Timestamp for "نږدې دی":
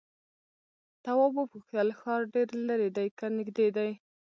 3.37-3.89